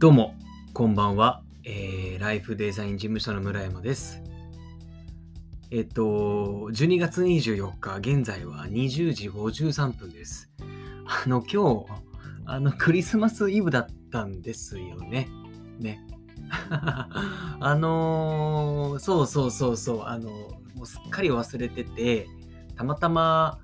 [0.00, 0.36] どうも、
[0.74, 1.42] こんばんは。
[1.64, 4.22] えー、ライフデザイン事務所の村山です。
[5.72, 10.52] えっと、12月24日、現在は20時53分です。
[11.04, 11.86] あの、今日、
[12.46, 15.28] あの、クリスマスイブだったんですよね。
[15.80, 16.06] ね。
[17.58, 20.30] あのーそうそうそうそう、あの、
[20.76, 22.28] もうすっかり忘れてて、
[22.76, 23.58] たまたま、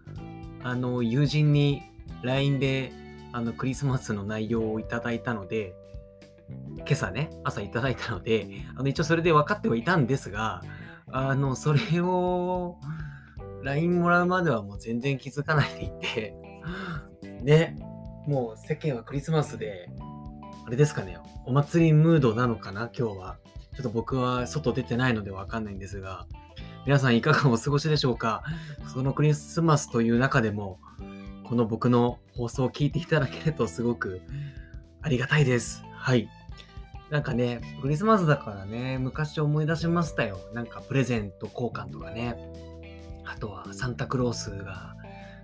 [0.64, 1.82] あの、友人に
[2.24, 2.92] LINE で、
[3.30, 5.76] あの、クリスマスの内容をいただいたので、
[6.78, 10.62] 今朝ね、朝いただいたので、あの、一応それで分かってはいたんですが、
[11.10, 12.78] あの、それを、
[13.62, 16.34] LINE もらうまではもう全然気づかないでいて、
[17.42, 17.78] ね、
[18.26, 19.88] もう世間はクリスマスで、
[20.66, 23.36] あれですかね、お祭りムードなのかな、今日は。
[23.74, 26.26] ちょっと僕は外出てないのでわかんないんですが、
[26.86, 28.42] 皆さんいかがお過ごしでしょうか？
[28.92, 30.78] そのクリスマスという中でも、
[31.44, 34.20] この僕の放送を聞いていただけるとすごく
[35.02, 35.82] ありがたいです。
[35.92, 36.28] はい。
[37.10, 40.38] なんかね、クリスマスだからね、昔思い出しましたよ。
[40.52, 42.36] なんかプレゼント交換とかね。
[43.24, 44.94] あとはサンタクロースが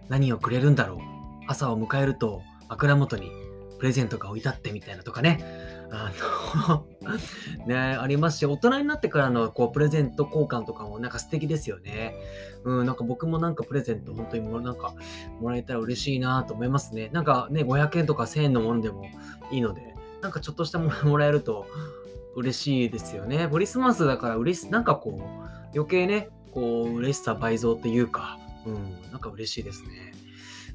[0.09, 0.99] 何をくれるんだろう。
[1.47, 3.31] 朝を迎えると枕元に
[3.79, 5.43] プレゼントが置いてあってみたいなとかね。
[5.93, 6.13] あ
[6.69, 6.87] の
[7.67, 12.15] ね、ありますし、大人になってからのこうプレゼント交換とかもなんか素敵ですよね。
[12.63, 14.95] うん、なんか僕もなんかプレゼント本当にもうなんか
[15.41, 17.11] もらえたら嬉しいなと思いますね。
[17.13, 19.05] なんかね、500円とか1000円のものでも
[19.51, 21.67] いいので、なんかちょっとしたものもらえると
[22.37, 23.49] 嬉しいですよね。
[23.51, 30.13] クリスマスだから嬉し、なんかこう、余計ね、こう、嬉しさ倍増っていうか、うん、なんか嬉しいですね。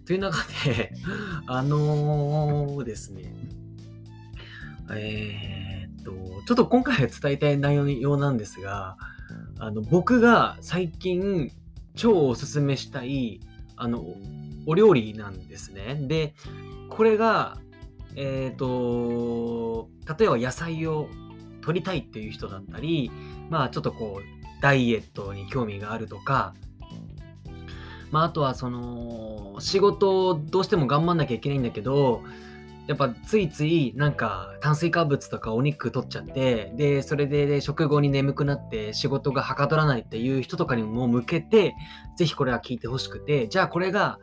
[0.05, 0.93] という中で、
[1.47, 3.33] あのーですね、
[4.91, 6.11] えーっと、
[6.45, 8.97] ちょっと今回伝えたい内容なんですが、
[9.59, 11.51] あの、僕が最近
[11.95, 13.39] 超おすすめしたい、
[13.75, 14.05] あの、
[14.67, 15.99] お料理なんですね。
[16.07, 16.35] で、
[16.89, 17.57] これが、
[18.15, 18.67] えっ、と、
[20.07, 21.09] 例えば野菜を
[21.61, 23.11] 取りたいっていう人だったり、
[23.49, 26.53] まあちょっとこう、ダイエットに興味があるとか、
[28.11, 32.21] まああとはその、仕事をどうしても頑張んなきゃいけないんだけど、
[32.87, 41.73] やっぱついついなんか炭水化物とかお肉取っちゃって、で、それで食後に眠くなって仕事がはかどらないっていう人とかにも向けて、
[42.15, 44.19] ぜひこれは聞いてほしくて、じゃあこれが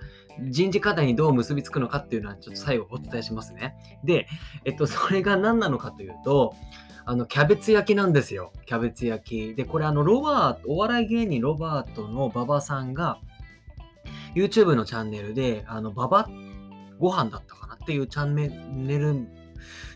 [0.48, 3.74] 人事課題にどう結びつくのかっていうのはちょっと最後お伝えしますね。
[4.04, 4.28] で、
[4.64, 6.54] えっと、それが何なのかというと、
[7.04, 8.52] あの、キャベツ焼きなんですよ。
[8.66, 9.54] キャベツ焼き。
[9.56, 13.18] で、これあの、ロバート、お笑い芸人ロバートの馬場さんが、
[14.36, 16.51] YouTube のチャンネルで、あの、馬場って
[17.02, 18.48] ご飯だったかなっていうチャンネ
[18.96, 19.26] ル、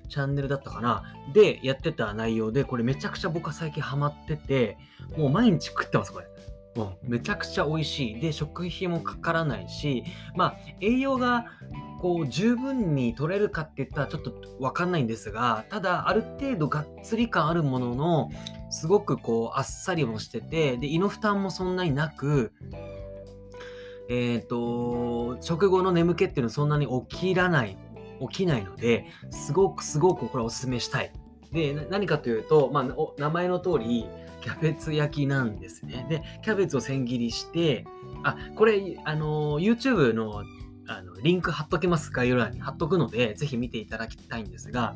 [0.09, 4.77] チャンネルだったかなで、やってた内容で、これめちゃくちゃ僕は最近ハマってて、
[5.17, 6.27] もう毎日食ってます、これ。
[6.75, 8.21] もうめちゃくちゃ美味しい。
[8.21, 10.03] で、食費もかからないし、
[10.35, 11.47] まあ、栄養が
[12.01, 18.31] こう十分に取れるかって言ったらちょっとわかんないんですが、ただある程度がっつり感あるものの、
[18.71, 22.53] すごくこうあっさりもしてて、で、胃の負担もそんなになく、
[24.09, 27.77] えっ、と、食後の眠気っていうのはそんなに起きらない、
[28.21, 31.13] 起きないので、すごくすごくこれおすすめしたい。
[31.53, 32.85] で、何かというと、まあ、
[33.19, 34.07] 名前の通り、
[34.43, 36.07] キャベツ焼きなんですね。
[36.09, 37.85] で、キャベツを千切りして、
[38.23, 40.45] あ、これ、あの、YouTube の
[40.89, 44.95] あのリンク貼っときます、概要欄に貼っとくので、ぜひ見ていただきたいんですが、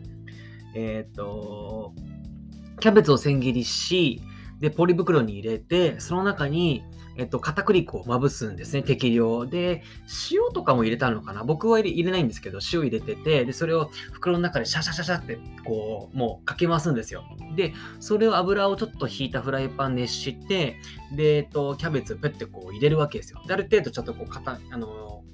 [0.75, 1.93] えっ、と、
[2.79, 4.23] キャベツを千切りし、
[4.61, 6.85] で、ポリ袋に入れて、その中に、
[7.17, 9.47] えっと、片栗粉をまぶすんですね、適量。
[9.47, 9.83] で、
[10.31, 11.45] 塩とかも入れたのかな？
[11.45, 17.25] 僕は入れないんですけど、塩入れてて、で、それを袋の中でシャシャシャシャって、こう、もうかき回すんですよ。
[17.57, 20.77] で、それを油をちょっと引いたフライパン熱して、
[21.17, 23.43] で、えっと、キャベツをペッてこう入れるわけですよ。
[23.47, 25.25] で、ある程度ちょっとこう、かた、あの、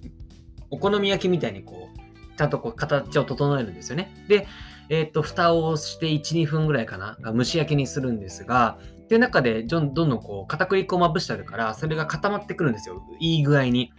[0.71, 4.25] お好み焼きみたいにこう、ちゃんとこう、形を整えるんですよね。
[4.29, 4.47] で、
[4.89, 13.03] えっと、蓋をして1、2分ぐらいかな、蒸し焼きにするんですが、で、中でどんどんこう、片栗粉をまぶしてあるから、それが固まってくるんですよ。
[13.21, 13.93] いい具合に。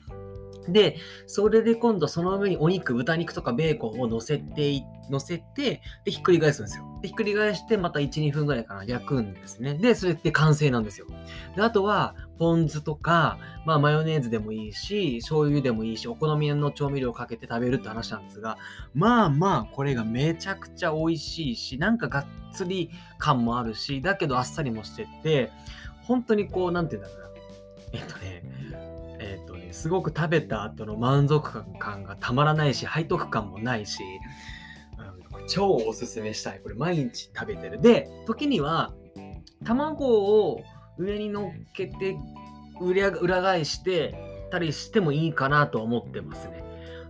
[0.68, 0.98] で、
[1.28, 7.00] それで今度その上にお肉、豚肉とかベーコンを乗せて、乗せて、で、ひっくり返すんですよ。
[7.02, 9.76] で、ひっくり返して、また1、2分ぐらいかな、焼くんですね。
[9.76, 11.08] で、それって完成なんですよ。
[11.56, 18.58] で、あとは、ポン酢とか、まあ、マヨネーズでもいいし、醤油でもいいし、お好みの調味料をかけて食べるって話なんですが、
[18.94, 25.52] まあまあ、これがめちゃくちゃ美味しいし、なんかがっつり感もあるし、だけどあっさりもしてて、
[26.04, 27.28] 本当にこう、なんていうんだろうな。
[27.94, 28.44] えっとね、
[29.20, 34.38] えっとね、すごく食べた後の満足感がたまらないし、背徳感もないし、うん
[35.48, 36.60] 超おすすめしたい。
[36.62, 37.80] これ毎日食べてる。
[37.80, 38.94] で、時には、
[39.64, 40.06] 卵
[40.50, 40.62] を
[40.98, 42.18] 上に乗っけて
[42.82, 44.16] 裏裏返して
[44.52, 46.64] たりしてもいいかなと思ってますね。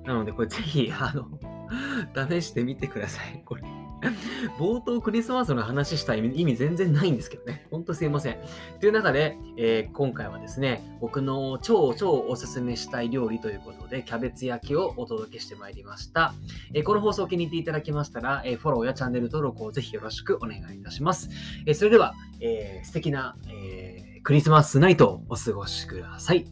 [0.05, 1.27] なので、これぜひ、あの、
[2.29, 3.41] 試してみてください。
[3.45, 3.56] こ。
[4.59, 7.65] 冒頭クリスマスの話した意味全然ないんですけどね。
[7.71, 8.37] ほんとすいません。
[8.79, 16.33] という中で、えー今回はですね、僕の超超おすすめしたい料理ということで、キャベツ焼きをお届けしてまいりました。
[16.73, 21.29] えーこの放送を気に入っていただけましたら、えーフォローやチャンネル登録をぜひよろしくお願いいたします。
[21.65, 26.45] えーそれでは、えー素敵な、えークリスマスナイトをお過ごしください。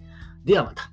[0.46, 0.92] ではまた。